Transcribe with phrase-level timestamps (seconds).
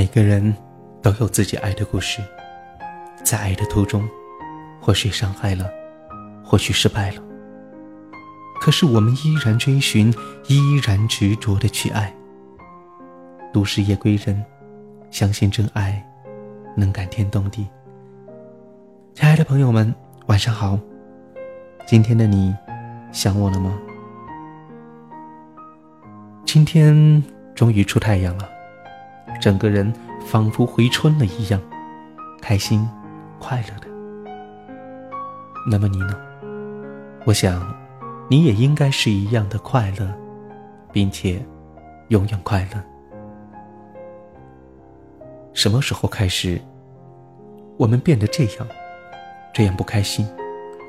[0.00, 0.56] 每个人
[1.02, 2.22] 都有自己爱的故事，
[3.22, 4.08] 在爱的途中，
[4.80, 5.70] 或许伤害了，
[6.42, 7.22] 或许失败了。
[8.62, 10.10] 可是我们依然追寻，
[10.48, 12.10] 依然执着的去爱。
[13.52, 14.42] 都市夜归人，
[15.10, 16.02] 相信真爱
[16.74, 17.68] 能感天动地。
[19.12, 19.94] 亲爱的朋友们，
[20.28, 20.78] 晚上好。
[21.86, 22.56] 今天的你，
[23.12, 23.78] 想我了吗？
[26.46, 27.22] 今天
[27.54, 28.48] 终于出太阳了，
[29.38, 29.92] 整个人
[30.24, 31.60] 仿佛回春了一样，
[32.40, 32.88] 开心、
[33.38, 33.86] 快乐的。
[35.70, 36.16] 那么你呢？
[37.26, 37.62] 我想，
[38.30, 40.10] 你也应该是一样的快乐，
[40.90, 41.44] 并且
[42.08, 42.82] 永远快乐。
[45.52, 46.60] 什么时候开始，
[47.76, 48.66] 我们变得这样，
[49.52, 50.26] 这样不开心，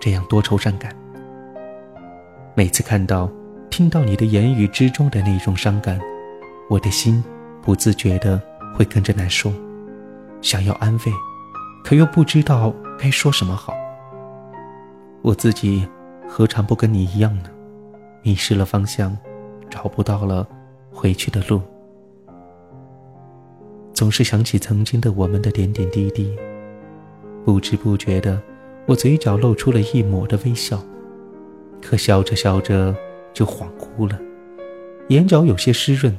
[0.00, 0.94] 这样多愁善感？
[2.54, 3.28] 每次看到。
[3.70, 5.98] 听到你的言语之中的那种伤感，
[6.68, 7.22] 我的心
[7.62, 8.40] 不自觉的
[8.74, 9.52] 会跟着难受，
[10.40, 11.12] 想要安慰，
[11.84, 13.74] 可又不知道该说什么好。
[15.22, 15.86] 我自己
[16.28, 17.50] 何尝不跟你一样呢？
[18.22, 19.16] 迷失了方向，
[19.68, 20.46] 找不到了
[20.90, 21.60] 回去的路，
[23.92, 26.36] 总是想起曾经的我们的点点滴滴，
[27.44, 28.40] 不知不觉的，
[28.86, 30.82] 我嘴角露出了一抹的微笑，
[31.82, 32.94] 可笑着笑着。
[33.32, 34.18] 就恍惚了，
[35.10, 36.18] 眼角有些湿润。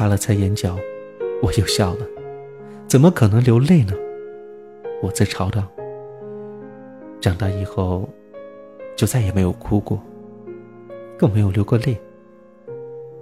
[0.00, 0.78] 擦了擦眼角，
[1.42, 2.06] 我又笑了。
[2.88, 3.92] 怎么可能流泪呢？
[5.02, 5.62] 我自嘲道。
[7.20, 8.08] 长大以后，
[8.96, 10.02] 就再也没有哭过，
[11.18, 12.00] 更没有流过泪。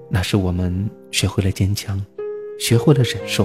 [0.08, 2.00] 那是我们学会了坚强，
[2.60, 3.44] 学会了忍受。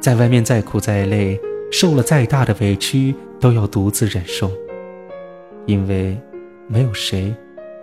[0.00, 4.50] 在外面再苦再累，受了再大的委屈，都要独自忍受，
[5.64, 6.18] 因为
[6.66, 7.32] 没有谁。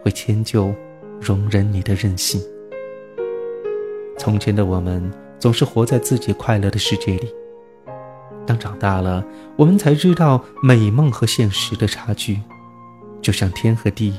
[0.04, 0.74] 会迁就、
[1.18, 2.42] 容忍你的任性。
[4.18, 7.34] 从前的我们总是活在自己快乐的世界里。
[8.46, 9.24] 当长大了，
[9.56, 12.40] 我们才知道美梦和现实的差距，
[13.22, 14.14] 就像天和地，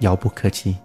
[0.00, 0.76] 遥不可及。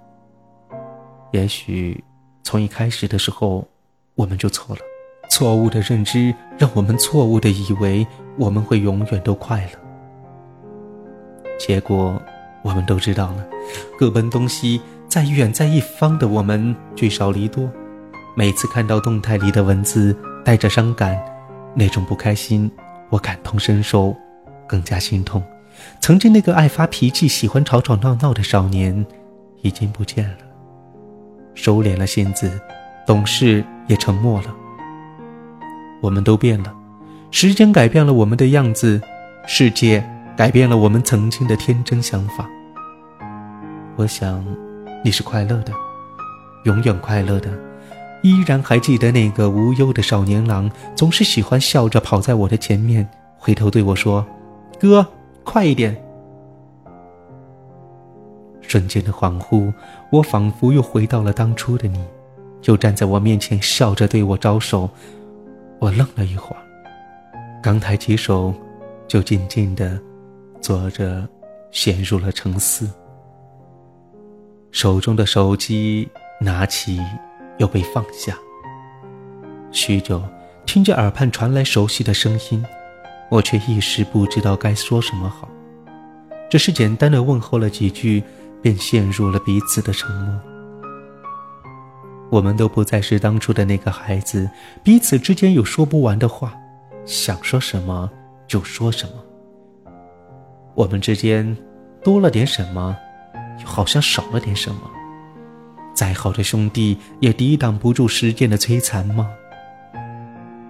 [1.31, 2.03] 也许
[2.44, 3.68] 从一开始的时候，
[4.16, 4.81] 我们就错了。
[5.29, 8.07] 错误的认知让我们错误的以为
[8.38, 9.79] 我们会永远都快乐。
[11.59, 12.19] 结果。
[12.63, 13.47] 我们都知道了，
[13.97, 17.69] 各奔东西，在远在一方的我们聚少离多。
[18.38, 20.16] 每次看到动态里的文字，
[20.46, 21.20] 带着伤感，
[21.74, 22.72] 那种不开心，
[23.09, 24.16] 我感同身受，
[24.68, 25.44] 更加心痛。
[26.00, 29.03] 曾经那个爱发脾气、喜欢吵吵闹闹的少年，
[29.64, 30.38] 已经不见了，
[31.56, 32.62] 收敛了性子，
[33.08, 34.56] 懂事也沉默了。
[36.00, 36.72] 我们都变了，
[37.31, 39.02] 时间改变了我们的样子，
[39.48, 42.48] 世界改变了我们曾经的天真想法。
[43.96, 44.46] 我想，
[45.04, 45.74] 你是快乐的，
[46.66, 47.50] 永远快乐的。
[48.27, 53.07] 依然还记得那个无忧的少年郎，总是喜欢笑着跑在我的前面，
[53.38, 54.25] 回头对我说
[54.77, 55.07] ：“哥，
[55.45, 55.95] 快一点。”
[58.59, 59.73] 瞬间的恍惚，
[60.11, 62.03] 我仿佛又回到了当初的你，
[62.61, 64.89] 就站在我面前笑着对我招手。
[65.79, 66.61] 我愣了一会儿，
[67.63, 68.53] 刚抬起手，
[69.07, 69.97] 就静静的
[70.59, 71.25] 坐着，
[71.71, 72.89] 陷入了沉思。
[74.71, 76.09] 手中的手机
[76.41, 76.99] 拿起，
[77.57, 78.38] 又被放下。
[79.72, 80.22] 许久，
[80.66, 82.66] 听着耳畔传来熟悉的声音，
[83.29, 85.47] 我却一时不知道该说什么好，
[86.50, 88.23] 只是简单的问候了几句，
[88.62, 90.40] 便陷入了彼此的沉默。
[92.29, 94.50] 我们都不再是当初的那个孩子，
[94.84, 96.53] 彼此之间有说不完的话，
[97.06, 98.09] 想说什么
[98.47, 99.13] 就说什么。
[100.75, 101.56] 我们之间
[102.03, 102.95] 多了点什么？
[103.62, 104.81] 又好像少了点什么。
[105.97, 109.28] 再好的兄弟也抵挡不住时间的摧残吗？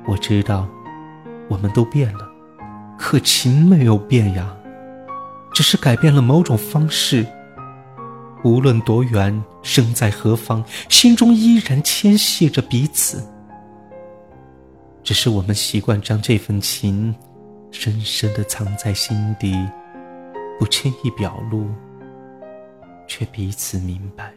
[0.06, 0.66] 我知道，
[1.50, 2.26] 我们都变了，
[2.98, 4.56] 可情没有变呀，
[5.54, 7.28] 只是改变了某种方式。
[8.46, 13.22] 无论多远，身在何方，心中依然牵系着彼此。
[15.04, 17.14] 只是我们习惯将这份情，
[17.70, 19.54] 深深的藏在心底，
[20.58, 21.68] 不轻易表露。
[23.10, 24.37] 却彼此明白。